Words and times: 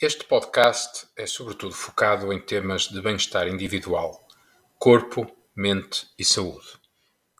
Este 0.00 0.22
podcast 0.22 1.08
é 1.16 1.26
sobretudo 1.26 1.74
focado 1.74 2.32
em 2.32 2.38
temas 2.38 2.82
de 2.82 3.02
bem-estar 3.02 3.48
individual, 3.48 4.24
corpo, 4.78 5.26
mente 5.56 6.06
e 6.16 6.24
saúde. 6.24 6.68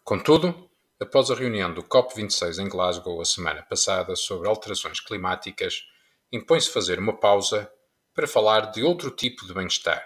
Contudo, 0.02 0.68
após 0.98 1.30
a 1.30 1.36
reunião 1.36 1.72
do 1.72 1.84
COP26 1.84 2.58
em 2.58 2.68
Glasgow 2.68 3.20
a 3.20 3.24
semana 3.24 3.62
passada 3.62 4.16
sobre 4.16 4.48
alterações 4.48 4.98
climáticas, 4.98 5.84
impõe-se 6.32 6.68
fazer 6.70 6.98
uma 6.98 7.16
pausa 7.16 7.70
para 8.12 8.26
falar 8.26 8.72
de 8.72 8.82
outro 8.82 9.12
tipo 9.12 9.46
de 9.46 9.54
bem-estar, 9.54 10.04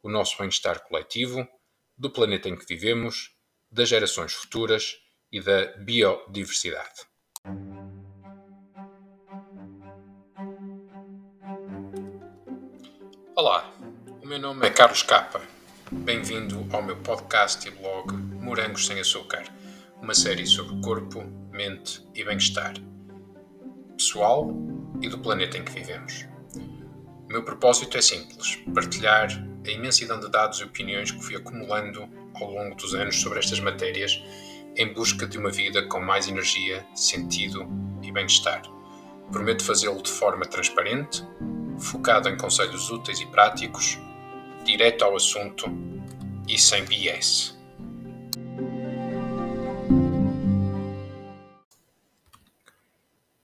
o 0.00 0.08
nosso 0.08 0.38
bem-estar 0.38 0.86
coletivo, 0.86 1.48
do 1.96 2.12
planeta 2.12 2.48
em 2.48 2.56
que 2.56 2.64
vivemos, 2.64 3.32
das 3.72 3.88
gerações 3.88 4.32
futuras 4.32 4.98
e 5.32 5.40
da 5.40 5.76
biodiversidade. 5.78 7.08
Olá, 13.40 13.72
o 14.20 14.26
meu 14.26 14.40
nome 14.40 14.66
é 14.66 14.70
Carlos 14.70 15.04
Capa. 15.04 15.40
Bem-vindo 15.92 16.66
ao 16.72 16.82
meu 16.82 16.96
podcast 16.96 17.68
e 17.68 17.70
blog 17.70 18.12
Morangos 18.12 18.84
Sem 18.84 18.98
Açúcar, 18.98 19.44
uma 20.02 20.12
série 20.12 20.44
sobre 20.44 20.82
corpo, 20.82 21.22
mente 21.52 22.04
e 22.16 22.24
bem-estar 22.24 22.74
pessoal 23.96 24.50
e 25.00 25.08
do 25.08 25.20
planeta 25.20 25.56
em 25.56 25.64
que 25.64 25.70
vivemos. 25.70 26.26
O 26.56 27.32
meu 27.32 27.44
propósito 27.44 27.96
é 27.96 28.02
simples: 28.02 28.56
partilhar 28.74 29.28
a 29.64 29.70
imensidão 29.70 30.18
de 30.18 30.28
dados 30.28 30.58
e 30.58 30.64
opiniões 30.64 31.12
que 31.12 31.22
fui 31.22 31.36
acumulando 31.36 32.08
ao 32.34 32.50
longo 32.50 32.74
dos 32.74 32.92
anos 32.92 33.20
sobre 33.20 33.38
estas 33.38 33.60
matérias 33.60 34.20
em 34.74 34.92
busca 34.92 35.28
de 35.28 35.38
uma 35.38 35.52
vida 35.52 35.86
com 35.86 36.00
mais 36.00 36.26
energia, 36.26 36.84
sentido 36.92 37.68
e 38.02 38.10
bem-estar. 38.10 38.62
Prometo 39.30 39.62
fazê-lo 39.62 40.02
de 40.02 40.10
forma 40.10 40.44
transparente, 40.44 41.24
focado 41.78 42.28
em 42.28 42.36
conselhos 42.36 42.90
úteis 42.90 43.20
e 43.20 43.26
práticos, 43.26 43.98
direto 44.64 45.04
ao 45.04 45.16
assunto 45.16 45.66
e 46.48 46.58
sem 46.58 46.84
BS. 46.84 47.56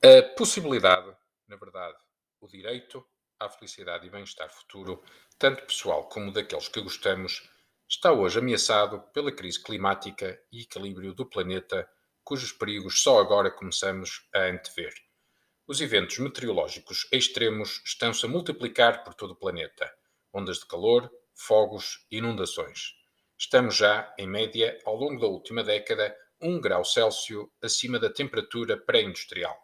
A 0.02 0.22
possibilidade, 0.36 1.10
na 1.48 1.56
verdade, 1.56 1.96
o 2.40 2.46
direito 2.46 3.04
à 3.40 3.48
felicidade 3.48 4.06
e 4.06 4.10
bem-estar 4.10 4.50
futuro, 4.50 5.02
tanto 5.38 5.64
pessoal 5.64 6.08
como 6.08 6.30
daqueles 6.30 6.68
que 6.68 6.80
gostamos, 6.80 7.48
está 7.88 8.12
hoje 8.12 8.38
ameaçado 8.38 9.00
pela 9.12 9.32
crise 9.32 9.62
climática 9.62 10.38
e 10.52 10.62
equilíbrio 10.62 11.14
do 11.14 11.24
planeta, 11.24 11.88
cujos 12.22 12.52
perigos 12.52 13.02
só 13.02 13.18
agora 13.18 13.50
começamos 13.50 14.28
a 14.34 14.40
antever. 14.40 14.94
Os 15.66 15.80
eventos 15.80 16.18
meteorológicos 16.18 17.08
extremos 17.10 17.80
estão-se 17.86 18.26
a 18.26 18.28
multiplicar 18.28 19.02
por 19.02 19.14
todo 19.14 19.30
o 19.30 19.36
planeta. 19.36 19.90
Ondas 20.30 20.58
de 20.58 20.66
calor, 20.66 21.10
fogos, 21.34 22.06
inundações. 22.10 22.92
Estamos 23.38 23.74
já, 23.74 24.14
em 24.18 24.26
média, 24.26 24.78
ao 24.84 24.94
longo 24.94 25.18
da 25.18 25.26
última 25.26 25.64
década, 25.64 26.14
1 26.38 26.60
grau 26.60 26.84
Celsius 26.84 27.46
acima 27.62 27.98
da 27.98 28.12
temperatura 28.12 28.76
pré-industrial. 28.76 29.56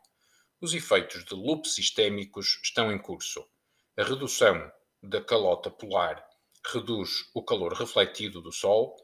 Os 0.59 0.73
efeitos 0.73 1.23
de 1.23 1.35
loops 1.35 1.75
sistémicos 1.75 2.59
estão 2.65 2.91
em 2.91 2.99
curso. 2.99 3.47
A 3.95 4.03
redução 4.03 4.73
da 5.03 5.23
calota 5.23 5.71
polar 5.71 6.27
reduz 6.73 7.11
o 7.35 7.45
calor 7.45 7.75
refletido 7.75 8.41
do 8.41 8.53
Sol, 8.53 8.97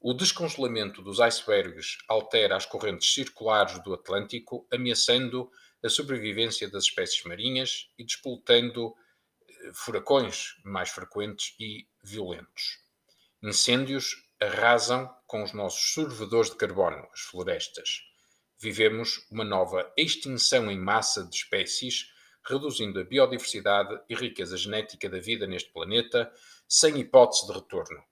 o 0.00 0.14
descongelamento 0.14 1.00
dos 1.00 1.20
icebergs 1.20 1.98
altera 2.08 2.56
as 2.56 2.66
correntes 2.66 3.14
circulares 3.14 3.80
do 3.84 3.94
Atlântico, 3.94 4.66
ameaçando 4.72 5.48
a 5.82 5.88
sobrevivência 5.88 6.68
das 6.68 6.84
espécies 6.84 7.24
marinhas 7.24 7.90
e 7.98 8.04
despoletando 8.04 8.94
eh, 9.48 9.70
furacões 9.74 10.56
mais 10.64 10.90
frequentes 10.90 11.54
e 11.58 11.86
violentos. 12.02 12.78
Incêndios 13.42 14.16
arrasam 14.40 15.08
com 15.26 15.42
os 15.42 15.52
nossos 15.52 15.92
sorvedores 15.92 16.50
de 16.50 16.56
carbono, 16.56 17.08
as 17.12 17.20
florestas. 17.20 18.02
Vivemos 18.58 19.26
uma 19.30 19.44
nova 19.44 19.90
extinção 19.96 20.70
em 20.70 20.78
massa 20.78 21.24
de 21.24 21.34
espécies, 21.36 22.12
reduzindo 22.44 23.00
a 23.00 23.04
biodiversidade 23.04 23.98
e 24.08 24.14
riqueza 24.14 24.56
genética 24.56 25.08
da 25.08 25.18
vida 25.18 25.46
neste 25.46 25.70
planeta, 25.72 26.32
sem 26.68 26.98
hipótese 26.98 27.46
de 27.46 27.52
retorno. 27.52 28.02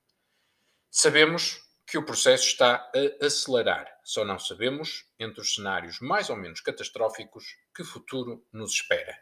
Sabemos 0.91 1.68
que 1.89 1.97
o 1.97 2.05
processo 2.05 2.45
está 2.45 2.91
a 2.95 3.25
acelerar. 3.25 3.91
Só 4.05 4.23
não 4.23 4.39
sabemos, 4.39 5.07
entre 5.19 5.41
os 5.41 5.55
cenários 5.55 5.99
mais 6.01 6.29
ou 6.29 6.37
menos 6.37 6.61
catastróficos, 6.61 7.57
que 7.75 7.83
futuro 7.83 8.47
nos 8.53 8.73
espera. 8.73 9.19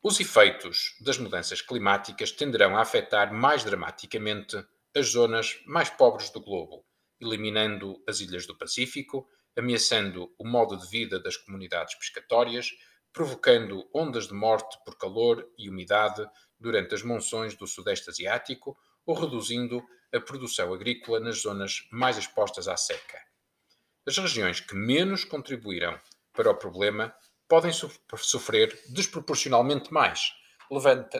Os 0.00 0.20
efeitos 0.20 0.96
das 1.00 1.18
mudanças 1.18 1.60
climáticas 1.60 2.30
tenderão 2.30 2.76
a 2.76 2.82
afetar 2.82 3.34
mais 3.34 3.64
dramaticamente 3.64 4.64
as 4.94 5.08
zonas 5.08 5.60
mais 5.66 5.90
pobres 5.90 6.30
do 6.30 6.40
globo, 6.40 6.86
eliminando 7.20 8.00
as 8.08 8.20
ilhas 8.20 8.46
do 8.46 8.56
Pacífico, 8.56 9.28
ameaçando 9.56 10.32
o 10.38 10.46
modo 10.46 10.76
de 10.76 10.88
vida 10.88 11.18
das 11.18 11.36
comunidades 11.36 11.96
pescatórias, 11.96 12.70
provocando 13.12 13.90
ondas 13.92 14.28
de 14.28 14.34
morte 14.34 14.78
por 14.84 14.96
calor 14.96 15.50
e 15.58 15.68
umidade 15.68 16.24
durante 16.60 16.94
as 16.94 17.02
monções 17.02 17.56
do 17.56 17.66
Sudeste 17.66 18.08
Asiático 18.08 18.78
ou 19.06 19.14
reduzindo 19.14 19.82
a 20.12 20.20
produção 20.20 20.74
agrícola 20.74 21.20
nas 21.20 21.40
zonas 21.42 21.86
mais 21.90 22.18
expostas 22.18 22.68
à 22.68 22.76
seca. 22.76 23.18
As 24.06 24.18
regiões 24.18 24.60
que 24.60 24.74
menos 24.74 25.24
contribuíram 25.24 25.98
para 26.32 26.50
o 26.50 26.54
problema 26.54 27.14
podem 27.48 27.72
sofrer 27.72 28.78
desproporcionalmente 28.88 29.92
mais, 29.92 30.32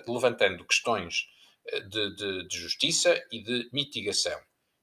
levantando 0.07 0.65
questões 0.65 1.29
eh, 1.67 1.81
de, 1.81 2.15
de, 2.17 2.49
de 2.49 2.59
justiça 2.59 3.25
e 3.31 3.43
de 3.43 3.69
mitigação. 3.73 4.39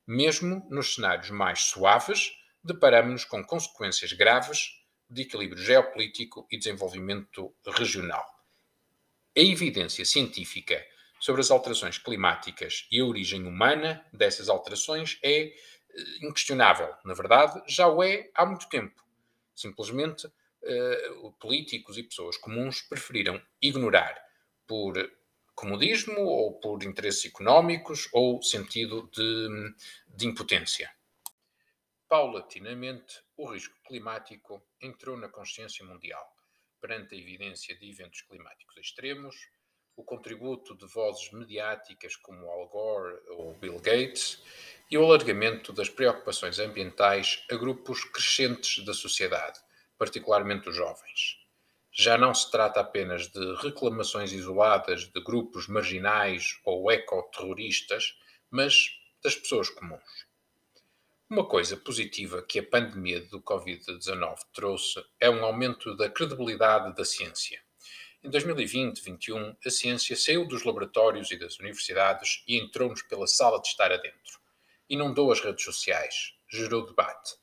Mesmo 0.08 0.66
nos 0.70 0.96
cenários 0.96 1.30
mais 1.30 1.62
suaves, 1.62 2.32
deparamos-nos 2.64 3.26
com 3.26 3.44
consequências 3.44 4.14
graves 4.14 4.70
de 5.10 5.24
equilíbrio 5.24 5.62
geopolítico 5.62 6.48
e 6.50 6.58
desenvolvimento 6.58 7.54
regional. 7.66 8.26
A 9.36 9.40
evidência 9.40 10.06
científica 10.06 10.86
sobre 11.24 11.40
as 11.40 11.50
alterações 11.50 11.98
climáticas 11.98 12.86
e 12.92 13.00
a 13.00 13.06
origem 13.06 13.46
humana 13.46 14.06
dessas 14.12 14.50
alterações 14.50 15.18
é 15.24 15.44
eh, 15.44 15.54
inquestionável. 16.22 16.94
Na 17.06 17.14
verdade, 17.14 17.64
já 17.66 17.88
o 17.88 18.04
é 18.04 18.30
há 18.36 18.46
muito 18.46 18.68
tempo. 18.68 19.02
Simplesmente, 19.56 20.28
uh, 20.28 21.32
políticos 21.40 21.98
e 21.98 22.04
pessoas 22.04 22.36
comuns 22.36 22.82
preferiram 22.82 23.42
ignorar 23.62 24.22
por 24.68 24.96
comodismo 25.56 26.20
ou 26.20 26.60
por 26.60 26.84
interesses 26.84 27.24
económicos 27.28 28.10
ou 28.12 28.44
sentido 28.44 29.10
de, 29.14 29.74
de 30.06 30.28
impotência. 30.28 30.92
Paulatinamente, 32.10 33.24
o 33.38 33.50
risco 33.50 33.82
climático 33.88 34.62
entrou 34.82 35.16
na 35.16 35.30
consciência 35.30 35.86
mundial 35.86 36.36
perante 36.82 37.16
a 37.16 37.18
evidência 37.18 37.74
de 37.78 37.90
eventos 37.90 38.24
climáticos 38.24 38.76
extremos, 38.76 39.38
o 39.96 40.04
contributo 40.04 40.76
de 40.76 40.86
vozes 40.88 41.32
mediáticas 41.32 42.16
como 42.16 42.50
Al 42.50 42.68
Gore 42.68 43.20
ou 43.30 43.54
Bill 43.54 43.80
Gates 43.80 44.42
e 44.90 44.98
o 44.98 45.04
alargamento 45.04 45.72
das 45.72 45.90
preocupações 45.90 46.60
ambientais 46.60 47.44
a 47.50 47.56
grupos 47.56 48.04
crescentes 48.04 48.84
da 48.84 48.94
sociedade, 48.94 49.60
particularmente 49.98 50.70
os 50.70 50.76
jovens. 50.76 51.40
Já 51.92 52.18
não 52.18 52.34
se 52.34 52.50
trata 52.50 52.80
apenas 52.80 53.28
de 53.28 53.56
reclamações 53.56 54.32
isoladas 54.32 55.06
de 55.06 55.24
grupos 55.24 55.68
marginais 55.68 56.60
ou 56.66 56.92
ecoterroristas, 56.92 58.18
mas 58.50 59.00
das 59.24 59.36
pessoas 59.36 59.70
comuns. 59.70 60.28
Uma 61.30 61.48
coisa 61.48 61.78
positiva 61.78 62.44
que 62.44 62.60
a 62.60 62.64
pandemia 62.64 63.22
do 63.22 63.42
Covid-19 63.42 64.38
trouxe 64.54 65.04
é 65.20 65.30
um 65.30 65.44
aumento 65.46 65.96
da 65.96 66.10
credibilidade 66.10 66.96
da 66.96 67.06
ciência. 67.06 67.63
Em 68.24 68.32
2020-21, 68.32 69.58
a 69.66 69.70
ciência 69.70 70.16
saiu 70.16 70.48
dos 70.48 70.64
laboratórios 70.64 71.30
e 71.30 71.38
das 71.38 71.60
universidades 71.60 72.42
e 72.48 72.58
entrou-nos 72.58 73.02
pela 73.02 73.28
sala 73.28 73.62
de 73.62 73.68
estar 73.68 73.92
adentro. 73.92 74.40
Inundou 74.90 75.30
as 75.30 75.42
redes 75.42 75.66
sociais, 75.66 76.34
gerou 76.50 76.86
debate 76.86 77.36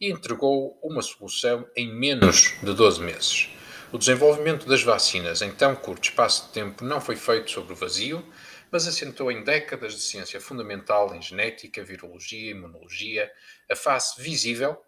e 0.00 0.10
entregou 0.10 0.78
uma 0.82 1.02
solução 1.02 1.68
em 1.76 1.92
menos 1.92 2.54
de 2.62 2.72
12 2.72 3.02
meses. 3.02 3.50
O 3.92 3.98
desenvolvimento 3.98 4.66
das 4.66 4.82
vacinas 4.82 5.42
em 5.42 5.54
tão 5.54 5.76
curto 5.76 6.04
espaço 6.04 6.46
de 6.46 6.54
tempo 6.54 6.82
não 6.82 6.98
foi 6.98 7.14
feito 7.14 7.50
sobre 7.50 7.74
o 7.74 7.76
vazio, 7.76 8.26
mas 8.70 8.88
assentou 8.88 9.30
em 9.30 9.44
décadas 9.44 9.92
de 9.92 10.00
ciência 10.00 10.40
fundamental 10.40 11.14
em 11.14 11.20
genética, 11.20 11.84
virologia, 11.84 12.52
imunologia, 12.52 13.30
a 13.70 13.76
face 13.76 14.18
visível 14.18 14.82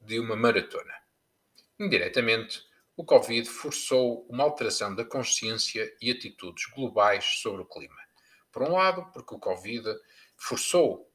de 0.00 0.18
uma 0.18 0.34
maratona. 0.34 0.94
Indiretamente, 1.78 2.69
o 3.00 3.04
Covid 3.04 3.48
forçou 3.48 4.26
uma 4.28 4.44
alteração 4.44 4.94
da 4.94 5.06
consciência 5.06 5.90
e 6.02 6.10
atitudes 6.10 6.66
globais 6.66 7.24
sobre 7.24 7.62
o 7.62 7.64
clima. 7.64 7.96
Por 8.52 8.62
um 8.62 8.72
lado, 8.72 9.10
porque 9.14 9.34
o 9.34 9.38
Covid 9.38 9.86
forçou 10.36 11.10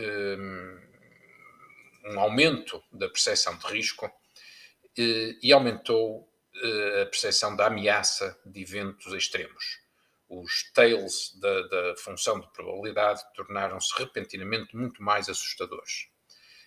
um, 0.00 0.80
um 2.06 2.18
aumento 2.18 2.82
da 2.90 3.08
percepção 3.08 3.56
de 3.58 3.66
risco 3.68 4.10
eh, 4.98 5.36
e 5.40 5.52
aumentou 5.52 6.28
a 7.02 7.06
percepção 7.06 7.54
da 7.54 7.68
ameaça 7.68 8.36
de 8.44 8.62
eventos 8.62 9.12
extremos. 9.14 9.78
Os 10.28 10.72
tails 10.72 11.38
da, 11.38 11.62
da 11.68 11.96
função 11.96 12.40
de 12.40 12.52
probabilidade 12.52 13.22
tornaram-se 13.36 13.96
repentinamente 13.96 14.76
muito 14.76 15.00
mais 15.00 15.28
assustadores, 15.28 16.08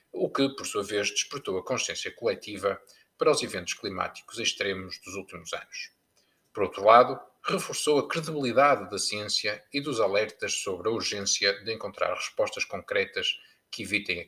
o 0.09 0.29
que, 0.29 0.47
por 0.55 0.65
sua 0.65 0.83
vez, 0.83 1.09
despertou 1.09 1.57
a 1.57 1.65
consciência 1.65 2.15
coletiva 2.15 2.79
para 3.23 3.31
os 3.31 3.41
eventos 3.41 3.73
climáticos 3.73 4.37
extremos 4.37 4.99
dos 4.99 5.15
últimos 5.15 5.53
anos. 5.53 5.93
Por 6.53 6.63
outro 6.63 6.83
lado, 6.83 7.17
reforçou 7.41 7.97
a 7.97 8.05
credibilidade 8.09 8.89
da 8.89 8.99
ciência 8.99 9.63
e 9.71 9.79
dos 9.79 10.01
alertas 10.01 10.55
sobre 10.55 10.89
a 10.89 10.91
urgência 10.91 11.53
de 11.63 11.73
encontrar 11.73 12.13
respostas 12.13 12.65
concretas 12.65 13.29
que 13.71 13.83
evitem 13.83 14.19
a 14.19 14.25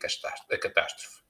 catástrofe. 0.58 1.22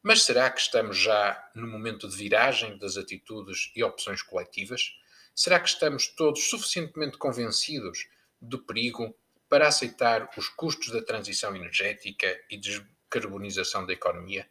Mas 0.00 0.22
será 0.22 0.48
que 0.48 0.60
estamos 0.60 0.96
já 0.96 1.50
no 1.56 1.66
momento 1.66 2.08
de 2.08 2.16
viragem 2.16 2.78
das 2.78 2.96
atitudes 2.96 3.72
e 3.74 3.82
opções 3.82 4.22
coletivas? 4.22 4.92
Será 5.34 5.58
que 5.58 5.68
estamos 5.68 6.06
todos 6.06 6.48
suficientemente 6.48 7.18
convencidos 7.18 8.06
do 8.40 8.64
perigo 8.64 9.12
para 9.48 9.66
aceitar 9.66 10.30
os 10.36 10.48
custos 10.50 10.92
da 10.92 11.02
transição 11.02 11.56
energética 11.56 12.40
e 12.48 12.56
descarbonização 12.56 13.84
da 13.84 13.92
economia? 13.92 14.48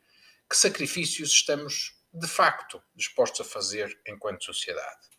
Que 0.50 0.58
sacrifícios 0.58 1.32
estamos, 1.32 1.96
de 2.18 2.28
facto, 2.28 2.82
dispostos 2.96 3.42
a 3.42 3.50
fazer 3.50 4.00
enquanto 4.08 4.46
sociedade? 4.46 5.10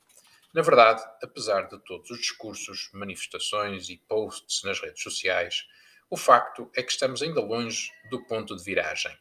Na 0.54 0.62
verdade, 0.62 1.04
apesar 1.22 1.68
de 1.68 1.78
todos 1.84 2.10
os 2.10 2.18
discursos, 2.18 2.88
manifestações 2.94 3.90
e 3.90 3.98
posts 3.98 4.62
nas 4.62 4.80
redes 4.80 5.02
sociais, 5.02 5.66
o 6.08 6.16
facto 6.16 6.70
é 6.74 6.82
que 6.82 6.90
estamos 6.90 7.20
ainda 7.20 7.42
longe 7.42 7.90
do 8.08 8.24
ponto 8.24 8.56
de 8.56 8.64
viragem. 8.64 9.14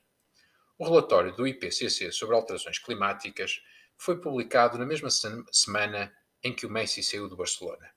O 0.78 0.86
relatório 0.86 1.36
do 1.36 1.46
IPCC 1.46 2.14
sobre 2.14 2.38
alterações 2.38 2.80
climáticas 2.80 3.62
foi 3.98 4.22
publicado 4.22 4.78
na 4.78 4.86
mesma 4.86 5.10
semana 5.52 6.16
em 6.42 6.56
que 6.56 6.66
o 6.66 6.70
Messi 6.70 7.04
saiu 7.04 7.28
de 7.28 7.36
Barcelona. 7.36 7.94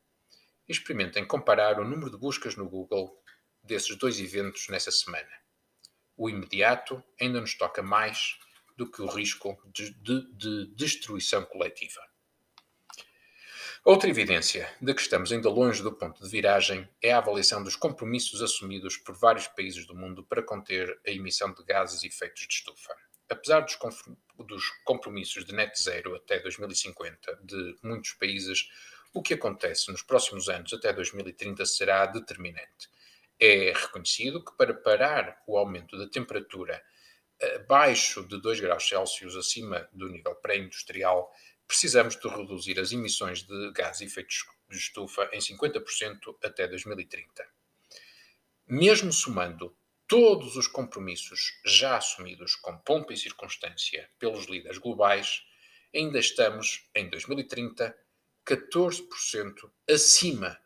Experimentem 0.68 1.24
comparar 1.24 1.78
o 1.78 1.84
número 1.84 2.10
de 2.10 2.18
buscas 2.18 2.56
no 2.56 2.68
Google 2.68 3.16
desses 3.62 3.94
dois 3.94 4.18
eventos 4.18 4.66
nessa 4.70 4.90
semana. 4.90 5.30
O 6.16 6.28
imediato 6.28 7.00
ainda 7.20 7.40
nos 7.40 7.56
toca 7.56 7.80
mais 7.80 8.36
do 8.78 8.88
que 8.88 9.02
o 9.02 9.06
risco 9.06 9.60
de, 9.66 9.92
de, 9.94 10.32
de 10.34 10.66
destruição 10.76 11.44
coletiva. 11.44 12.00
Outra 13.84 14.08
evidência 14.08 14.72
de 14.80 14.94
que 14.94 15.00
estamos 15.00 15.32
ainda 15.32 15.50
longe 15.50 15.82
do 15.82 15.92
ponto 15.92 16.22
de 16.22 16.30
viragem 16.30 16.88
é 17.02 17.12
a 17.12 17.18
avaliação 17.18 17.62
dos 17.64 17.74
compromissos 17.74 18.40
assumidos 18.40 18.96
por 18.96 19.16
vários 19.16 19.48
países 19.48 19.84
do 19.84 19.96
mundo 19.96 20.22
para 20.22 20.44
conter 20.44 21.00
a 21.04 21.10
emissão 21.10 21.52
de 21.52 21.64
gases 21.64 22.04
e 22.04 22.06
efeitos 22.06 22.46
de 22.46 22.54
estufa. 22.54 22.94
Apesar 23.28 23.60
dos, 23.60 23.76
dos 24.46 24.70
compromissos 24.84 25.44
de 25.44 25.52
net 25.52 25.72
zero 25.82 26.14
até 26.14 26.38
2050 26.38 27.40
de 27.42 27.76
muitos 27.82 28.12
países, 28.12 28.68
o 29.12 29.20
que 29.20 29.34
acontece 29.34 29.90
nos 29.90 30.02
próximos 30.02 30.48
anos 30.48 30.72
até 30.72 30.92
2030 30.92 31.66
será 31.66 32.06
determinante. 32.06 32.88
É 33.40 33.72
reconhecido 33.72 34.44
que 34.44 34.56
para 34.56 34.72
parar 34.72 35.42
o 35.48 35.58
aumento 35.58 35.98
da 35.98 36.08
temperatura 36.08 36.80
abaixo 37.56 38.26
de 38.26 38.40
2 38.40 38.60
graus 38.60 38.88
Celsius 38.88 39.36
acima 39.36 39.88
do 39.92 40.08
nível 40.08 40.34
pré-industrial, 40.36 41.32
precisamos 41.66 42.16
de 42.16 42.28
reduzir 42.28 42.78
as 42.80 42.92
emissões 42.92 43.42
de 43.42 43.72
gás 43.72 44.00
e 44.00 44.04
efeitos 44.04 44.46
de 44.68 44.76
estufa 44.76 45.28
em 45.32 45.38
50% 45.38 46.36
até 46.42 46.66
2030. 46.66 47.46
Mesmo 48.66 49.12
somando 49.12 49.76
todos 50.06 50.56
os 50.56 50.66
compromissos 50.66 51.60
já 51.64 51.96
assumidos 51.98 52.56
com 52.56 52.76
pompa 52.78 53.12
e 53.12 53.16
circunstância 53.16 54.10
pelos 54.18 54.46
líderes 54.46 54.78
globais, 54.78 55.42
ainda 55.94 56.18
estamos, 56.18 56.88
em 56.94 57.08
2030, 57.10 57.96
14% 58.46 59.70
acima 59.88 60.58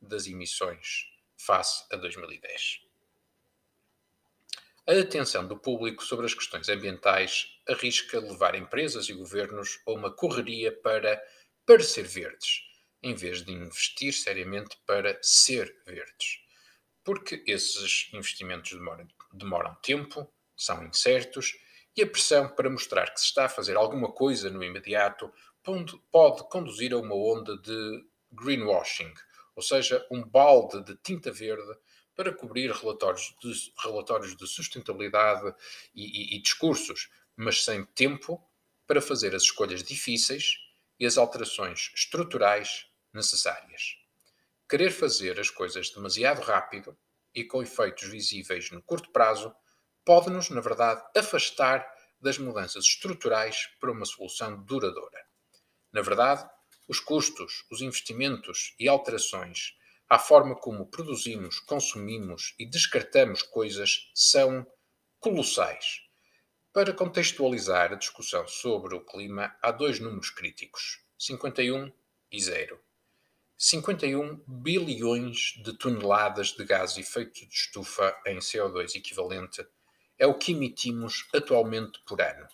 das 0.00 0.26
emissões 0.26 1.06
face 1.36 1.84
a 1.92 1.96
2010. 1.96 2.87
A 4.88 5.00
atenção 5.00 5.46
do 5.46 5.54
público 5.54 6.02
sobre 6.02 6.24
as 6.24 6.32
questões 6.32 6.66
ambientais 6.70 7.60
arrisca 7.68 8.18
levar 8.18 8.54
empresas 8.54 9.06
e 9.10 9.12
governos 9.12 9.78
a 9.86 9.92
uma 9.92 10.10
correria 10.10 10.72
para 10.72 11.22
parecer 11.66 12.04
verdes, 12.04 12.62
em 13.02 13.14
vez 13.14 13.44
de 13.44 13.52
investir 13.52 14.14
seriamente 14.14 14.78
para 14.86 15.18
ser 15.20 15.76
verdes. 15.84 16.38
Porque 17.04 17.44
esses 17.46 18.08
investimentos 18.14 18.70
demoram, 18.70 19.06
demoram 19.30 19.74
tempo, 19.82 20.26
são 20.56 20.82
incertos 20.86 21.54
e 21.94 22.00
a 22.00 22.06
pressão 22.06 22.48
para 22.48 22.70
mostrar 22.70 23.12
que 23.12 23.20
se 23.20 23.26
está 23.26 23.44
a 23.44 23.50
fazer 23.50 23.76
alguma 23.76 24.10
coisa 24.10 24.48
no 24.48 24.64
imediato 24.64 25.30
pode 26.10 26.48
conduzir 26.48 26.94
a 26.94 26.96
uma 26.96 27.14
onda 27.14 27.58
de 27.58 28.06
greenwashing, 28.32 29.12
ou 29.54 29.62
seja, 29.62 30.06
um 30.10 30.22
balde 30.24 30.82
de 30.82 30.96
tinta 30.96 31.30
verde 31.30 31.76
para 32.18 32.34
cobrir 32.34 32.72
relatórios 32.72 33.32
de, 33.40 33.72
relatórios 33.80 34.36
de 34.36 34.44
sustentabilidade 34.44 35.54
e, 35.94 36.34
e, 36.34 36.36
e 36.36 36.42
discursos, 36.42 37.08
mas 37.36 37.64
sem 37.64 37.84
tempo 37.84 38.44
para 38.88 39.00
fazer 39.00 39.36
as 39.36 39.44
escolhas 39.44 39.84
difíceis 39.84 40.54
e 40.98 41.06
as 41.06 41.16
alterações 41.16 41.92
estruturais 41.94 42.86
necessárias. 43.14 43.98
Querer 44.68 44.90
fazer 44.90 45.38
as 45.38 45.48
coisas 45.48 45.90
demasiado 45.90 46.40
rápido 46.40 46.98
e 47.32 47.44
com 47.44 47.62
efeitos 47.62 48.08
visíveis 48.08 48.68
no 48.72 48.82
curto 48.82 49.12
prazo 49.12 49.54
pode-nos, 50.04 50.50
na 50.50 50.60
verdade, 50.60 51.00
afastar 51.16 51.88
das 52.20 52.36
mudanças 52.36 52.84
estruturais 52.84 53.68
para 53.78 53.92
uma 53.92 54.04
solução 54.04 54.60
duradoura. 54.64 55.24
Na 55.92 56.02
verdade, 56.02 56.44
os 56.88 56.98
custos, 56.98 57.64
os 57.70 57.80
investimentos 57.80 58.74
e 58.76 58.88
alterações 58.88 59.77
à 60.08 60.18
forma 60.18 60.56
como 60.56 60.86
produzimos, 60.86 61.60
consumimos 61.60 62.54
e 62.58 62.64
descartamos 62.64 63.42
coisas 63.42 64.10
são 64.14 64.66
colossais. 65.20 66.02
Para 66.72 66.92
contextualizar 66.92 67.92
a 67.92 67.96
discussão 67.96 68.46
sobre 68.46 68.94
o 68.94 69.04
clima, 69.04 69.54
há 69.60 69.70
dois 69.70 70.00
números 70.00 70.30
críticos: 70.30 71.02
51 71.18 71.92
e 72.30 72.40
0. 72.40 72.80
51 73.56 74.44
bilhões 74.46 75.54
de 75.64 75.76
toneladas 75.76 76.52
de 76.52 76.64
gás 76.64 76.96
efeito 76.96 77.44
de 77.46 77.52
estufa 77.52 78.16
em 78.24 78.38
CO2 78.38 78.94
equivalente 78.94 79.66
é 80.16 80.26
o 80.26 80.38
que 80.38 80.52
emitimos 80.52 81.26
atualmente 81.34 82.00
por 82.06 82.20
ano. 82.22 82.46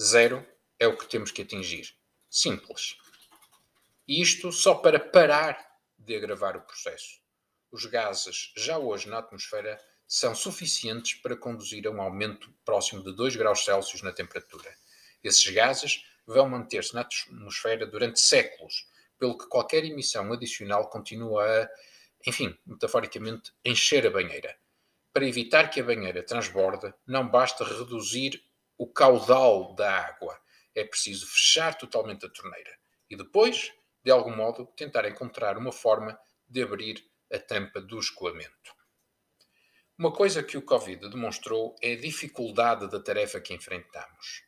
Zero 0.00 0.46
é 0.78 0.86
o 0.86 0.96
que 0.96 1.08
temos 1.08 1.30
que 1.30 1.42
atingir. 1.42 1.94
Simples. 2.28 2.96
E 4.06 4.20
isto 4.20 4.52
só 4.52 4.74
para 4.74 5.00
parar 5.00 5.73
de 6.04 6.16
agravar 6.16 6.56
o 6.56 6.62
processo. 6.62 7.20
Os 7.70 7.86
gases 7.86 8.52
já 8.56 8.78
hoje 8.78 9.08
na 9.08 9.18
atmosfera 9.18 9.80
são 10.06 10.34
suficientes 10.34 11.14
para 11.14 11.36
conduzir 11.36 11.86
a 11.86 11.90
um 11.90 12.00
aumento 12.00 12.52
próximo 12.64 13.02
de 13.02 13.12
2 13.14 13.36
graus 13.36 13.64
Celsius 13.64 14.02
na 14.02 14.12
temperatura. 14.12 14.72
Esses 15.22 15.48
gases 15.52 16.04
vão 16.26 16.48
manter-se 16.48 16.94
na 16.94 17.00
atmosfera 17.00 17.86
durante 17.86 18.20
séculos, 18.20 18.86
pelo 19.18 19.36
que 19.36 19.48
qualquer 19.48 19.84
emissão 19.84 20.32
adicional 20.32 20.88
continua 20.88 21.44
a, 21.44 21.68
enfim, 22.26 22.56
metaforicamente, 22.66 23.52
encher 23.64 24.06
a 24.06 24.10
banheira. 24.10 24.56
Para 25.12 25.26
evitar 25.26 25.68
que 25.68 25.80
a 25.80 25.84
banheira 25.84 26.22
transborde, 26.22 26.92
não 27.06 27.28
basta 27.28 27.64
reduzir 27.64 28.42
o 28.76 28.86
caudal 28.86 29.74
da 29.74 29.90
água, 29.90 30.38
é 30.74 30.84
preciso 30.84 31.26
fechar 31.26 31.74
totalmente 31.78 32.26
a 32.26 32.28
torneira. 32.28 32.76
E 33.08 33.16
depois 33.16 33.72
de 34.04 34.10
algum 34.10 34.34
modo, 34.34 34.66
tentar 34.76 35.08
encontrar 35.08 35.56
uma 35.56 35.72
forma 35.72 36.18
de 36.46 36.62
abrir 36.62 37.02
a 37.32 37.38
tampa 37.38 37.80
do 37.80 37.98
escoamento. 37.98 38.74
Uma 39.98 40.12
coisa 40.12 40.42
que 40.42 40.58
o 40.58 40.62
Covid 40.62 41.08
demonstrou 41.08 41.74
é 41.80 41.92
a 41.92 42.00
dificuldade 42.00 42.90
da 42.90 43.00
tarefa 43.00 43.40
que 43.40 43.54
enfrentamos. 43.54 44.42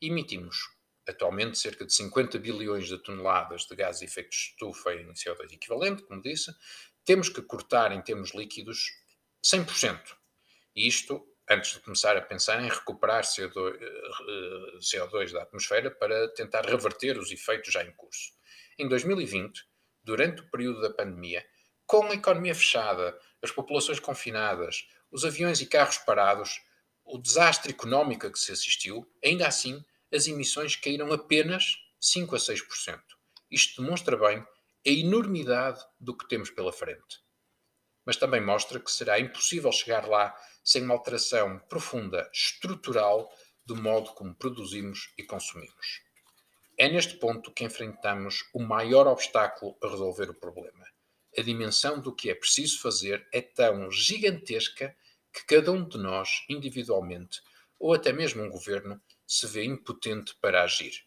Emitimos 0.00 0.56
atualmente 1.06 1.58
cerca 1.58 1.84
de 1.84 1.92
50 1.92 2.38
bilhões 2.38 2.86
de 2.86 2.96
toneladas 2.98 3.64
de 3.66 3.74
gás 3.74 3.98
de 3.98 4.04
efeito 4.04 4.30
de 4.30 4.36
estufa 4.36 4.94
em 4.94 5.12
CO2 5.12 5.52
equivalente, 5.52 6.04
como 6.04 6.22
disse, 6.22 6.54
temos 7.04 7.28
que 7.28 7.42
cortar 7.42 7.90
em 7.92 8.00
termos 8.00 8.32
líquidos 8.32 8.92
100%. 9.44 10.16
E 10.76 10.86
isto 10.86 11.26
antes 11.50 11.72
de 11.72 11.80
começar 11.80 12.16
a 12.16 12.22
pensar 12.22 12.62
em 12.62 12.68
recuperar 12.68 13.24
CO2, 13.24 13.76
CO2 14.80 15.30
eh, 15.30 15.32
da 15.32 15.42
atmosfera 15.42 15.90
para 15.90 16.28
tentar 16.34 16.64
reverter 16.64 17.18
os 17.18 17.30
efeitos 17.30 17.72
já 17.72 17.82
em 17.82 17.92
curso. 17.92 18.32
Em 18.82 18.88
2020, 18.88 19.64
durante 20.02 20.42
o 20.42 20.50
período 20.50 20.80
da 20.80 20.90
pandemia, 20.90 21.46
com 21.86 22.02
a 22.06 22.14
economia 22.14 22.52
fechada, 22.52 23.16
as 23.40 23.52
populações 23.52 24.00
confinadas, 24.00 24.88
os 25.08 25.24
aviões 25.24 25.60
e 25.60 25.66
carros 25.66 25.98
parados, 25.98 26.60
o 27.04 27.16
desastre 27.16 27.70
económico 27.70 28.26
a 28.26 28.32
que 28.32 28.40
se 28.40 28.50
assistiu, 28.50 29.08
ainda 29.24 29.46
assim, 29.46 29.84
as 30.12 30.26
emissões 30.26 30.74
caíram 30.74 31.12
apenas 31.12 31.76
5 32.00 32.34
a 32.34 32.38
6%. 32.40 33.00
Isto 33.48 33.82
demonstra 33.82 34.16
bem 34.16 34.38
a 34.84 34.90
enormidade 34.90 35.80
do 36.00 36.16
que 36.16 36.26
temos 36.26 36.50
pela 36.50 36.72
frente. 36.72 37.20
Mas 38.04 38.16
também 38.16 38.40
mostra 38.40 38.80
que 38.80 38.90
será 38.90 39.20
impossível 39.20 39.70
chegar 39.70 40.08
lá 40.08 40.36
sem 40.64 40.82
uma 40.82 40.94
alteração 40.94 41.60
profunda, 41.68 42.28
estrutural, 42.34 43.32
do 43.64 43.76
modo 43.76 44.10
como 44.14 44.34
produzimos 44.34 45.14
e 45.16 45.22
consumimos. 45.22 46.02
É 46.82 46.88
neste 46.88 47.14
ponto 47.14 47.52
que 47.52 47.62
enfrentamos 47.62 48.50
o 48.52 48.58
maior 48.58 49.06
obstáculo 49.06 49.78
a 49.80 49.88
resolver 49.88 50.28
o 50.28 50.34
problema. 50.34 50.84
A 51.38 51.40
dimensão 51.40 52.00
do 52.00 52.12
que 52.12 52.28
é 52.28 52.34
preciso 52.34 52.80
fazer 52.80 53.24
é 53.32 53.40
tão 53.40 53.88
gigantesca 53.88 54.92
que 55.32 55.46
cada 55.46 55.70
um 55.70 55.88
de 55.88 55.96
nós, 55.96 56.44
individualmente, 56.48 57.40
ou 57.78 57.94
até 57.94 58.12
mesmo 58.12 58.42
um 58.42 58.50
governo, 58.50 59.00
se 59.24 59.46
vê 59.46 59.64
impotente 59.64 60.34
para 60.40 60.64
agir. 60.64 61.06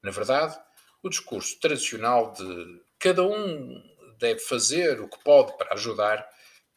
Na 0.00 0.12
verdade, 0.12 0.56
o 1.02 1.08
discurso 1.08 1.58
tradicional 1.58 2.32
de 2.32 2.80
cada 2.96 3.24
um 3.24 3.82
deve 4.20 4.38
fazer 4.38 5.00
o 5.00 5.08
que 5.08 5.18
pode 5.24 5.58
para 5.58 5.74
ajudar 5.74 6.24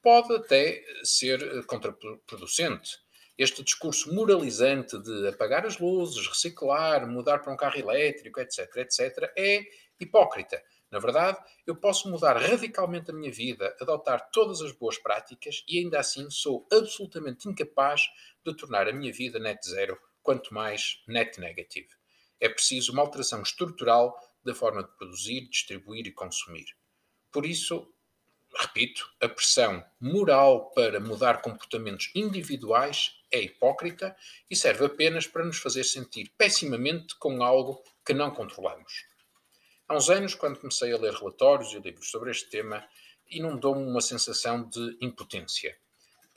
pode 0.01 0.33
até 0.33 0.83
ser 1.03 1.63
contraproducente. 1.67 2.97
Este 3.38 3.63
discurso 3.63 4.13
moralizante 4.13 4.98
de 4.98 5.27
apagar 5.27 5.65
as 5.65 5.77
luzes, 5.77 6.27
reciclar, 6.27 7.08
mudar 7.08 7.39
para 7.39 7.53
um 7.53 7.58
carro 7.58 7.77
elétrico, 7.77 8.39
etc., 8.39 8.75
etc., 8.77 9.32
é 9.38 9.63
hipócrita. 10.00 10.62
Na 10.89 11.00
verdade, 11.00 11.38
eu 11.65 11.75
posso 11.75 12.10
mudar 12.10 12.38
radicalmente 12.38 13.12
a 13.12 13.13
minha 13.13 13.32
vida, 13.32 13.75
adotar 13.79 14.29
todas 14.32 14.62
as 14.62 14.72
boas 14.72 14.98
práticas 14.98 15.63
e 15.67 15.79
ainda 15.79 16.00
assim 16.00 16.29
sou 16.29 16.65
absolutamente 16.72 17.48
incapaz 17.48 18.01
de 18.46 18.56
tornar 18.56 18.88
a 18.88 18.94
minha 18.94 19.12
vida 19.12 19.38
net 19.38 19.60
zero, 19.70 19.98
quanto 20.22 20.53
mais 20.53 21.03
net 21.08 21.39
negative. 21.39 21.89
É 22.39 22.48
preciso 22.48 22.94
uma 22.94 23.01
alteração 23.01 23.41
estrutural 23.41 24.15
da 24.44 24.56
forma 24.56 24.84
de 24.84 24.96
produzir, 24.96 25.50
distribuir 25.50 26.08
e 26.08 26.13
consumir. 26.13 26.65
Por 27.32 27.46
isso, 27.46 27.94
repito, 28.57 29.09
a 29.21 29.29
pressão 29.29 29.83
moral 29.99 30.71
para 30.71 30.99
mudar 30.99 31.41
comportamentos 31.41 32.11
individuais 32.15 33.21
é 33.31 33.41
hipócrita 33.41 34.15
e 34.49 34.55
serve 34.55 34.85
apenas 34.85 35.27
para 35.27 35.45
nos 35.45 35.57
fazer 35.57 35.83
sentir 35.83 36.31
pessimamente 36.37 37.15
com 37.17 37.43
algo 37.43 37.83
que 38.05 38.13
não 38.13 38.31
controlamos. 38.31 39.05
Há 39.87 39.95
uns 39.95 40.09
anos, 40.09 40.35
quando 40.35 40.59
comecei 40.59 40.91
a 40.91 40.97
ler 40.97 41.13
relatórios 41.13 41.71
e 41.73 41.79
livros 41.79 42.09
sobre 42.09 42.31
este 42.31 42.49
tema, 42.49 42.85
inundou-me 43.29 43.83
uma 43.83 44.01
sensação 44.01 44.67
de 44.67 44.97
impotência. 45.01 45.77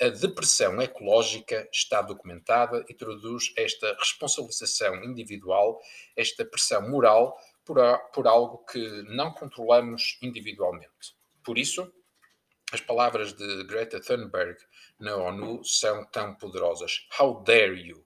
A 0.00 0.08
depressão 0.08 0.80
ecológica 0.80 1.68
está 1.72 2.00
documentada 2.00 2.84
e 2.88 2.94
traduz 2.94 3.52
esta 3.56 3.94
responsabilização 3.98 5.04
individual, 5.04 5.80
esta 6.16 6.44
pressão 6.44 6.88
moral 6.88 7.36
por, 7.64 7.78
a, 7.78 7.98
por 7.98 8.26
algo 8.26 8.64
que 8.64 9.02
não 9.08 9.32
controlamos 9.32 10.18
individualmente. 10.22 11.14
Por 11.44 11.58
isso, 11.58 11.92
as 12.72 12.80
palavras 12.80 13.32
de 13.32 13.64
Greta 13.64 14.00
Thunberg 14.00 14.56
na 14.98 15.16
ONU 15.16 15.64
são 15.64 16.04
tão 16.06 16.34
poderosas. 16.34 17.06
How 17.18 17.42
dare 17.42 17.80
you? 17.80 18.04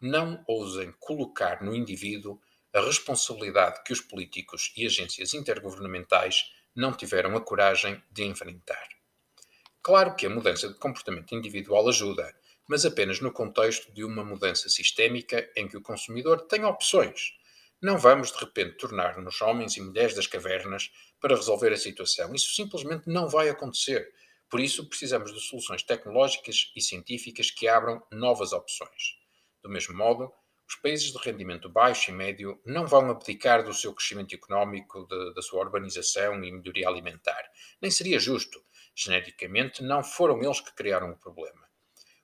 Não 0.00 0.42
ousem 0.46 0.92
colocar 1.00 1.62
no 1.62 1.74
indivíduo 1.74 2.40
a 2.72 2.80
responsabilidade 2.80 3.82
que 3.84 3.92
os 3.92 4.00
políticos 4.00 4.72
e 4.76 4.86
agências 4.86 5.34
intergovernamentais 5.34 6.52
não 6.74 6.92
tiveram 6.92 7.36
a 7.36 7.40
coragem 7.40 8.02
de 8.10 8.24
enfrentar. 8.24 8.88
Claro 9.82 10.14
que 10.14 10.26
a 10.26 10.30
mudança 10.30 10.68
de 10.68 10.78
comportamento 10.78 11.34
individual 11.34 11.88
ajuda, 11.88 12.34
mas 12.68 12.86
apenas 12.86 13.20
no 13.20 13.32
contexto 13.32 13.92
de 13.92 14.04
uma 14.04 14.24
mudança 14.24 14.68
sistémica 14.68 15.50
em 15.56 15.68
que 15.68 15.76
o 15.76 15.82
consumidor 15.82 16.42
tem 16.42 16.64
opções. 16.64 17.32
Não 17.82 17.98
vamos 17.98 18.30
de 18.30 18.38
repente 18.38 18.76
tornar-nos 18.76 19.40
homens 19.40 19.76
e 19.76 19.80
mulheres 19.80 20.14
das 20.14 20.28
cavernas 20.28 20.92
para 21.20 21.34
resolver 21.34 21.72
a 21.72 21.76
situação. 21.76 22.32
Isso 22.32 22.54
simplesmente 22.54 23.08
não 23.08 23.28
vai 23.28 23.48
acontecer. 23.48 24.08
Por 24.48 24.60
isso, 24.60 24.88
precisamos 24.88 25.34
de 25.34 25.40
soluções 25.40 25.82
tecnológicas 25.82 26.70
e 26.76 26.80
científicas 26.80 27.50
que 27.50 27.66
abram 27.66 28.00
novas 28.12 28.52
opções. 28.52 29.16
Do 29.64 29.68
mesmo 29.68 29.96
modo, 29.96 30.32
os 30.68 30.76
países 30.76 31.10
de 31.10 31.18
rendimento 31.18 31.68
baixo 31.68 32.12
e 32.12 32.14
médio 32.14 32.60
não 32.64 32.86
vão 32.86 33.10
abdicar 33.10 33.64
do 33.64 33.74
seu 33.74 33.92
crescimento 33.92 34.32
económico, 34.32 35.04
de, 35.08 35.34
da 35.34 35.42
sua 35.42 35.64
urbanização 35.64 36.36
e 36.44 36.52
melhoria 36.52 36.86
alimentar. 36.86 37.42
Nem 37.80 37.90
seria 37.90 38.20
justo. 38.20 38.64
Genericamente, 38.94 39.82
não 39.82 40.04
foram 40.04 40.40
eles 40.40 40.60
que 40.60 40.72
criaram 40.72 41.10
o 41.10 41.16
problema. 41.16 41.66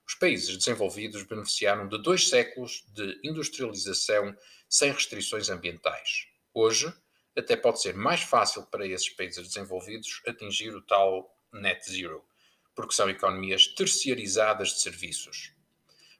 Os 0.07 0.15
países 0.15 0.57
desenvolvidos 0.57 1.23
beneficiaram 1.23 1.87
de 1.87 2.01
dois 2.01 2.29
séculos 2.29 2.83
de 2.93 3.19
industrialização 3.23 4.35
sem 4.69 4.91
restrições 4.91 5.49
ambientais. 5.49 6.27
Hoje, 6.53 6.93
até 7.35 7.55
pode 7.57 7.81
ser 7.81 7.95
mais 7.95 8.21
fácil 8.21 8.65
para 8.67 8.85
esses 8.85 9.09
países 9.09 9.47
desenvolvidos 9.47 10.21
atingir 10.27 10.75
o 10.75 10.81
tal 10.81 11.35
net 11.51 11.91
zero, 11.91 12.23
porque 12.75 12.93
são 12.93 13.09
economias 13.09 13.67
terciarizadas 13.67 14.69
de 14.69 14.81
serviços 14.81 15.53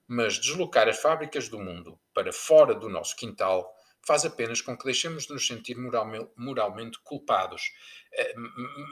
mas 0.09 0.39
deslocar 0.39 0.89
as 0.89 0.99
fábricas 0.99 1.47
do 1.47 1.59
mundo 1.59 1.99
para 2.15 2.33
fora 2.33 2.73
do 2.73 2.89
nosso 2.89 3.15
quintal 3.15 3.71
faz 4.01 4.25
apenas 4.25 4.59
com 4.59 4.75
que 4.75 4.85
deixemos 4.85 5.27
de 5.27 5.33
nos 5.33 5.45
sentir 5.45 5.77
moralmente 6.35 6.97
culpados, 7.03 7.71
eh, 8.11 8.33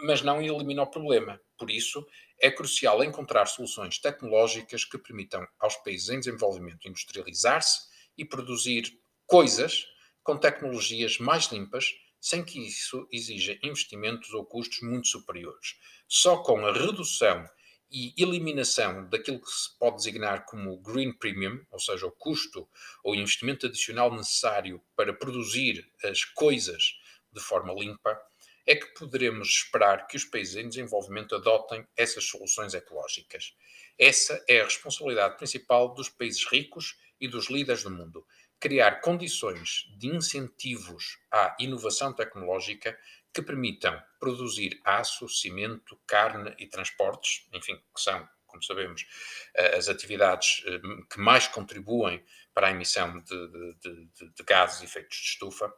mas 0.03 0.21
não 0.21 0.39
elimina 0.39 0.83
o 0.83 0.91
problema. 0.91 1.41
Por 1.57 1.71
isso, 1.71 2.05
é 2.39 2.51
crucial 2.51 3.03
encontrar 3.03 3.47
soluções 3.47 3.97
tecnológicas 3.97 4.85
que 4.85 4.99
permitam 4.99 5.47
aos 5.57 5.75
países 5.77 6.09
em 6.09 6.19
desenvolvimento 6.19 6.87
industrializar-se 6.87 7.87
e 8.15 8.23
produzir 8.23 8.99
coisas 9.27 9.85
com 10.23 10.37
tecnologias 10.37 11.19
mais 11.19 11.45
limpas, 11.51 11.93
sem 12.19 12.43
que 12.43 12.59
isso 12.59 13.07
exija 13.11 13.59
investimentos 13.61 14.33
ou 14.33 14.45
custos 14.45 14.81
muito 14.81 15.07
superiores. 15.07 15.75
Só 16.07 16.37
com 16.37 16.65
a 16.65 16.73
redução 16.73 17.45
e 17.91 18.13
eliminação 18.17 19.07
daquilo 19.09 19.39
que 19.39 19.49
se 19.49 19.77
pode 19.77 19.97
designar 19.97 20.45
como 20.45 20.77
green 20.79 21.13
premium, 21.13 21.63
ou 21.69 21.79
seja, 21.79 22.05
o 22.05 22.11
custo 22.11 22.67
ou 23.03 23.15
investimento 23.15 23.65
adicional 23.65 24.13
necessário 24.13 24.81
para 24.95 25.13
produzir 25.13 25.89
as 26.03 26.23
coisas 26.23 26.95
de 27.31 27.39
forma 27.39 27.73
limpa, 27.73 28.19
é 28.65 28.75
que 28.75 28.87
poderemos 28.87 29.47
esperar 29.47 30.07
que 30.07 30.17
os 30.17 30.25
países 30.25 30.57
em 30.57 30.67
desenvolvimento 30.67 31.35
adotem 31.35 31.87
essas 31.95 32.25
soluções 32.25 32.73
ecológicas. 32.73 33.53
Essa 33.97 34.43
é 34.47 34.59
a 34.59 34.65
responsabilidade 34.65 35.37
principal 35.37 35.93
dos 35.93 36.09
países 36.09 36.45
ricos 36.45 36.97
e 37.19 37.27
dos 37.27 37.49
líderes 37.49 37.83
do 37.83 37.89
mundo. 37.89 38.25
Criar 38.59 39.01
condições 39.01 39.85
de 39.97 40.07
incentivos 40.07 41.19
à 41.31 41.55
inovação 41.59 42.11
tecnológica 42.11 42.97
que 43.31 43.41
permitam 43.41 44.01
produzir 44.19 44.81
aço, 44.83 45.29
cimento, 45.29 45.99
carne 46.07 46.55
e 46.57 46.65
transportes, 46.65 47.47
enfim, 47.53 47.75
que 47.93 48.01
são, 48.01 48.27
como 48.57 48.63
sabemos, 48.63 49.05
eh, 49.53 49.77
as 49.77 49.87
atividades 49.87 50.63
eh, 50.65 50.79
que 51.09 51.19
mais 51.19 51.47
contribuem 51.47 52.23
para 52.53 52.67
a 52.67 52.71
emissão 52.71 53.19
de, 53.19 53.47
de, 53.47 53.75
de, 53.83 54.29
de 54.33 54.43
gases 54.43 54.81
e 54.81 54.85
efeitos 54.85 55.15
de 55.15 55.23
estufa. 55.25 55.71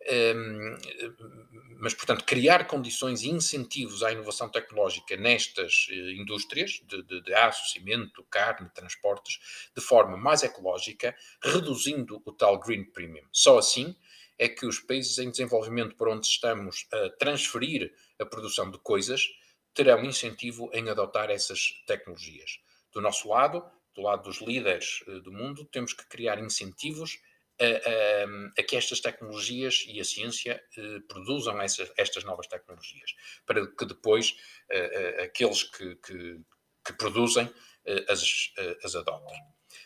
Ehm, 0.00 0.76
mas, 1.78 1.94
portanto, 1.94 2.24
criar 2.24 2.66
condições 2.66 3.22
e 3.22 3.30
incentivos 3.30 4.02
à 4.02 4.10
inovação 4.10 4.48
tecnológica 4.48 5.16
nestas 5.16 5.86
eh, 5.90 6.12
indústrias 6.14 6.82
de, 6.84 7.34
aço, 7.34 7.70
cimento, 7.72 8.24
carne, 8.24 8.68
transportes, 8.74 9.38
de 9.76 9.80
forma 9.80 10.16
mais 10.16 10.42
ecológica, 10.42 11.16
reduzindo 11.40 12.20
o 12.24 12.32
tal 12.32 12.58
green 12.58 12.84
premium. 12.84 13.24
Só 13.30 13.58
assim 13.58 13.94
é 14.36 14.48
que 14.48 14.66
os 14.66 14.80
países 14.80 15.18
em 15.18 15.30
desenvolvimento 15.30 15.94
por 15.94 16.08
onde 16.08 16.26
estamos 16.26 16.86
a 16.92 17.10
transferir 17.10 17.94
a 18.18 18.26
produção 18.26 18.68
de 18.70 18.78
coisas 18.78 19.22
terão 19.74 20.04
incentivo 20.04 20.70
em 20.72 20.88
adotar 20.88 21.30
essas 21.30 21.82
tecnologias. 21.86 22.60
Do 22.92 23.00
nosso 23.00 23.28
lado, 23.28 23.64
do 23.94 24.02
lado 24.02 24.22
dos 24.22 24.40
líderes 24.40 25.02
eh, 25.06 25.20
do 25.20 25.32
mundo, 25.32 25.64
temos 25.66 25.92
que 25.92 26.06
criar 26.06 26.38
incentivos 26.38 27.18
a, 27.60 27.64
a, 27.64 28.60
a, 28.60 28.62
que 28.64 28.76
estas 28.76 29.00
tecnologias 29.00 29.84
e 29.88 30.00
a 30.00 30.04
ciência 30.04 30.62
eh, 30.76 30.98
produzam 31.08 31.60
essas, 31.60 31.92
estas 31.96 32.24
novas 32.24 32.46
tecnologias, 32.46 33.14
para 33.46 33.66
que 33.66 33.84
depois 33.84 34.36
eh, 34.70 35.18
eh 35.18 35.24
aqueles 35.24 35.62
que, 35.64 35.96
que, 35.96 36.40
que 36.84 36.92
produzem 36.94 37.52
eh, 37.86 38.04
as, 38.08 38.52
eh, 38.58 38.78
as 38.82 38.94
adotem. 38.94 39.38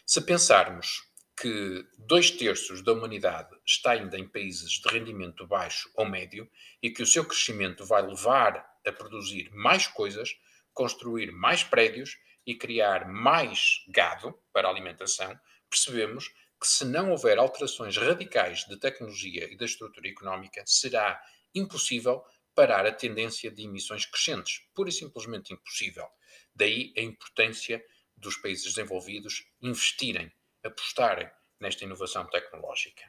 Se 0.06 0.20
pensarmos 0.20 1.02
que 1.40 1.84
dois 1.98 2.30
terços 2.30 2.82
da 2.82 2.92
humanidade 2.92 3.56
está 3.64 3.92
ainda 3.92 4.18
em 4.18 4.28
países 4.28 4.72
de 4.72 4.88
rendimento 4.88 5.46
baixo 5.46 5.90
ou 5.94 6.04
médio 6.04 6.50
e 6.82 6.90
que 6.90 7.02
o 7.02 7.06
seu 7.06 7.24
crescimento 7.24 7.84
vai 7.84 8.02
levar 8.02 8.77
a 8.88 8.92
produzir 8.92 9.50
mais 9.52 9.86
coisas, 9.86 10.36
construir 10.72 11.30
mais 11.32 11.62
prédios 11.62 12.16
e 12.46 12.54
criar 12.54 13.08
mais 13.08 13.84
gado 13.88 14.38
para 14.52 14.68
alimentação, 14.68 15.38
percebemos 15.68 16.28
que 16.60 16.66
se 16.66 16.84
não 16.84 17.10
houver 17.10 17.38
alterações 17.38 17.96
radicais 17.96 18.64
de 18.64 18.76
tecnologia 18.78 19.52
e 19.52 19.56
da 19.56 19.64
estrutura 19.64 20.08
económica, 20.08 20.62
será 20.66 21.20
impossível 21.54 22.24
parar 22.54 22.86
a 22.86 22.92
tendência 22.92 23.50
de 23.50 23.62
emissões 23.62 24.04
crescentes. 24.04 24.62
Pura 24.74 24.88
e 24.88 24.92
simplesmente 24.92 25.52
impossível. 25.52 26.08
Daí 26.54 26.92
a 26.96 27.00
importância 27.00 27.84
dos 28.16 28.36
países 28.36 28.74
desenvolvidos 28.74 29.46
investirem 29.62 30.32
apostarem 30.64 31.30
nesta 31.60 31.84
inovação 31.84 32.26
tecnológica. 32.26 33.04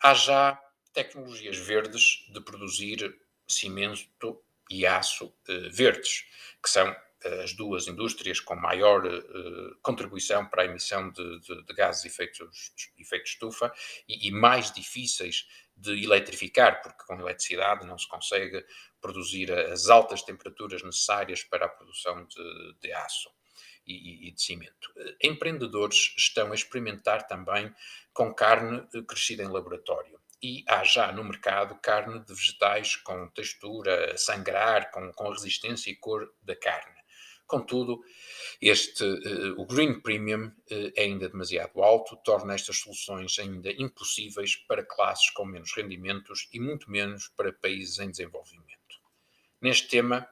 Há 0.00 0.14
já 0.14 0.62
tecnologias 0.92 1.56
verdes 1.56 2.26
de 2.32 2.40
produzir 2.40 3.18
cimento 3.48 4.44
e 4.70 4.86
aço 4.86 5.34
eh, 5.48 5.68
verdes, 5.70 6.24
que 6.62 6.68
são 6.68 6.94
as 7.42 7.52
duas 7.52 7.88
indústrias 7.88 8.38
com 8.38 8.54
maior 8.54 9.04
uh, 9.04 9.76
contribuição 9.82 10.46
para 10.46 10.62
a 10.62 10.66
emissão 10.66 11.10
de, 11.10 11.40
de, 11.40 11.64
de 11.64 11.74
gases 11.74 12.02
de 12.02 12.08
efeito, 12.08 12.48
de 12.48 13.02
efeito 13.02 13.26
estufa 13.26 13.72
e, 14.08 14.28
e, 14.28 14.30
mais 14.30 14.70
difíceis 14.70 15.48
de 15.76 16.04
eletrificar, 16.04 16.80
porque 16.80 17.04
com 17.04 17.18
eletricidade 17.18 17.86
não 17.86 17.98
se 17.98 18.06
consegue 18.06 18.64
produzir 19.00 19.52
as 19.52 19.88
altas 19.88 20.22
temperaturas 20.22 20.82
necessárias 20.82 21.42
para 21.42 21.66
a 21.66 21.68
produção 21.68 22.24
de, 22.24 22.74
de 22.80 22.92
aço 22.92 23.30
e, 23.84 24.28
e, 24.28 24.30
de 24.30 24.40
cimento. 24.40 24.92
Empreendedores 25.22 26.14
estão 26.16 26.52
a 26.52 26.54
experimentar 26.54 27.26
também 27.26 27.74
com 28.12 28.32
carne 28.32 28.86
crescida 29.06 29.42
em 29.42 29.48
laboratório 29.48 30.17
e 30.42 30.64
há 30.68 30.84
já 30.84 31.12
no 31.12 31.24
mercado 31.24 31.78
carne 31.80 32.20
de 32.20 32.34
vegetais 32.34 32.96
com 32.96 33.28
textura, 33.28 34.16
sangrar, 34.16 34.90
com, 34.90 35.12
com 35.12 35.30
resistência 35.30 35.90
e 35.90 35.96
cor 35.96 36.32
da 36.42 36.54
carne. 36.54 36.98
Contudo, 37.46 38.04
este, 38.60 39.02
uh, 39.02 39.58
o 39.58 39.64
Green 39.64 40.00
Premium 40.00 40.48
uh, 40.48 40.92
é 40.94 41.04
ainda 41.04 41.30
demasiado 41.30 41.82
alto, 41.82 42.14
torna 42.16 42.54
estas 42.54 42.76
soluções 42.76 43.38
ainda 43.38 43.70
impossíveis 43.72 44.54
para 44.54 44.84
classes 44.84 45.30
com 45.30 45.46
menos 45.46 45.72
rendimentos 45.74 46.46
e 46.52 46.60
muito 46.60 46.90
menos 46.90 47.28
para 47.28 47.52
países 47.52 47.98
em 48.00 48.10
desenvolvimento. 48.10 49.00
Neste 49.62 49.88
tema, 49.88 50.28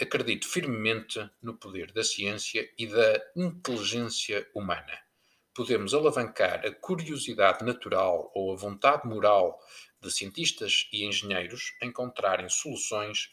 acredito 0.00 0.48
firmemente 0.48 1.28
no 1.42 1.56
poder 1.58 1.90
da 1.92 2.04
ciência 2.04 2.70
e 2.78 2.86
da 2.86 3.20
inteligência 3.34 4.48
humana. 4.54 4.98
Podemos 5.54 5.92
alavancar 5.92 6.64
a 6.64 6.72
curiosidade 6.72 7.64
natural 7.64 8.30
ou 8.34 8.52
a 8.52 8.56
vontade 8.56 9.06
moral 9.06 9.58
de 10.00 10.10
cientistas 10.10 10.88
e 10.92 11.04
engenheiros 11.04 11.74
a 11.82 11.86
encontrarem 11.86 12.48
soluções 12.48 13.30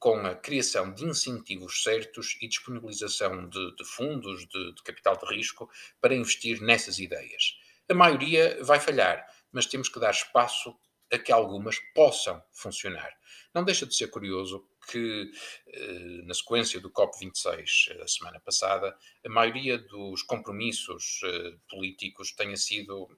com 0.00 0.16
a 0.26 0.34
criação 0.34 0.92
de 0.92 1.04
incentivos 1.04 1.82
certos 1.82 2.36
e 2.40 2.48
disponibilização 2.48 3.48
de, 3.48 3.76
de 3.76 3.84
fundos 3.84 4.48
de, 4.48 4.74
de, 4.74 4.82
capital 4.82 5.16
de 5.16 5.26
risco 5.26 5.70
para 6.00 6.14
investir 6.14 6.60
nessas 6.60 6.98
ideias. 6.98 7.56
A 7.88 7.94
maioria 7.94 8.58
vai 8.62 8.80
falhar, 8.80 9.24
mas 9.52 9.66
temos 9.66 9.88
que 9.88 10.00
dar 10.00 10.10
espaço 10.10 10.74
a 11.12 11.18
que 11.18 11.32
algumas 11.32 11.78
possam 11.94 12.42
funcionar. 12.52 13.12
Não 13.54 13.64
deixa 13.64 13.84
de 13.84 13.94
ser 13.94 14.08
curioso 14.08 14.64
que, 14.88 15.30
eh, 15.68 16.22
na 16.24 16.34
sequência 16.34 16.80
do 16.80 16.90
COP26, 16.90 18.00
a 18.00 18.06
semana 18.06 18.40
passada, 18.40 18.96
a 19.24 19.28
maioria 19.28 19.78
dos 19.78 20.22
compromissos 20.22 21.20
eh, 21.24 21.56
políticos 21.68 22.32
tenha 22.32 22.56
sido, 22.56 23.08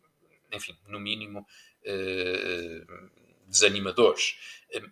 enfim, 0.53 0.77
no 0.89 0.99
mínimo, 0.99 1.47
eh, 1.85 2.85
desanimadores. 3.47 4.37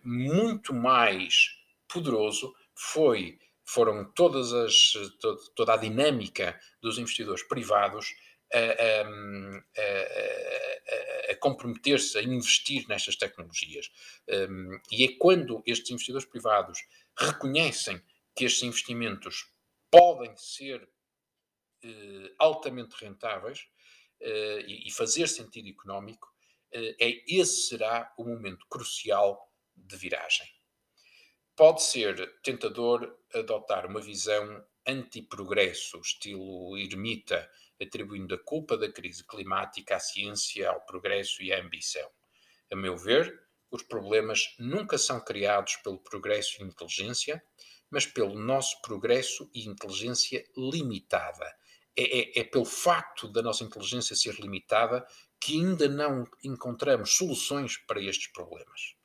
Muito 0.03 0.73
mais 0.73 1.57
poderoso 1.87 2.53
foi 2.75 3.39
foram 3.63 4.11
todas 4.13 4.51
as 4.53 4.93
toda 5.55 5.73
a 5.73 5.77
dinâmica 5.77 6.59
dos 6.81 6.97
investidores 6.97 7.43
privados 7.43 8.13
a, 8.53 8.57
a, 8.57 9.01
a 9.77 10.70
comprometer-se 11.41 12.17
a 12.17 12.23
investir 12.23 12.87
nestas 12.87 13.17
tecnologias. 13.17 13.91
Um, 14.29 14.79
e 14.91 15.03
é 15.03 15.17
quando 15.17 15.61
estes 15.65 15.91
investidores 15.91 16.27
privados 16.27 16.79
reconhecem 17.17 18.01
que 18.33 18.45
estes 18.45 18.63
investimentos 18.63 19.51
podem 19.91 20.33
ser 20.37 20.81
uh, 20.83 22.35
altamente 22.39 22.95
rentáveis 23.03 23.59
uh, 24.21 24.59
e, 24.65 24.87
e, 24.87 24.91
fazer 24.91 25.27
sentido 25.27 25.67
económico, 25.67 26.27
uh, 26.73 26.95
é, 26.99 27.23
esse 27.27 27.67
será 27.67 28.13
o 28.17 28.23
momento 28.23 28.65
crucial 28.69 29.51
de 29.75 29.97
viragem 29.97 30.47
pode 31.61 31.83
ser 31.83 32.39
tentador 32.41 33.15
adotar 33.35 33.85
uma 33.85 34.01
visão 34.01 34.65
anti-progresso, 34.87 35.99
estilo 35.99 36.75
ermita, 36.75 37.47
atribuindo 37.81 38.35
a 38.35 38.43
culpa 38.43 38.77
da 38.77 38.91
crise 38.91 39.25
climática 39.25 39.95
à 39.95 39.99
ciência, 39.99 40.69
ao 40.69 40.85
progresso 40.85 41.41
e 41.41 41.51
à 41.51 41.59
ambição. 41.59 42.09
A 42.71 42.75
meu 42.75 42.95
ver, 42.95 43.37
os 43.71 43.83
problemas 43.83 44.55
nunca 44.59 44.97
são 44.97 45.19
criados 45.19 45.77
pelo 45.77 45.97
progresso 45.97 46.61
e 46.61 46.65
inteligência, 46.65 47.43
mas 47.89 48.05
pelo 48.05 48.37
nosso 48.37 48.81
progresso 48.81 49.49
e 49.53 49.67
inteligência 49.67 50.45
limitada. 50.55 51.45
É, 51.95 52.19
é, 52.19 52.39
é, 52.39 52.43
pelo 52.45 52.63
facto 52.63 53.27
da 53.27 53.41
nossa 53.41 53.65
inteligência 53.65 54.15
ser 54.15 54.35
limitada 54.39 55.05
que 55.39 55.59
ainda 55.59 55.89
não 55.89 56.25
encontramos 56.43 57.17
soluções 57.17 57.77
para 57.77 58.01
estes 58.01 58.31
problemas. 58.31 58.95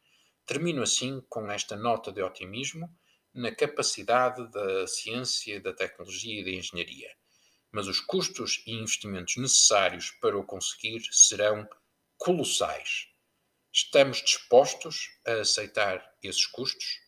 Termino 0.45 0.83
assim 0.83 1.21
com 1.29 1.51
esta 1.51 1.75
nota 1.75 2.13
de 2.13 2.23
otimismo 2.23 2.89
na 3.35 3.53
capacidade 3.53 4.49
da 4.51 4.87
ciência, 4.87 5.61
da 5.61 5.73
tecnologia 5.73 6.41
e 6.41 6.45
da 6.45 6.51
engenharia. 6.51 7.11
Mas 7.77 7.89
os 7.89 8.01
custos 8.01 8.63
e 8.67 8.73
investimentos 8.73 9.37
necessários 9.37 10.11
para 10.13 10.39
o 10.39 10.43
conseguir 10.43 11.03
serão 11.13 11.69
colossais. 12.17 13.07
Estamos 13.71 14.23
dispostos 14.23 15.11
a 15.27 15.43
aceitar 15.43 16.03
esses 16.23 16.47
custos? 16.47 17.03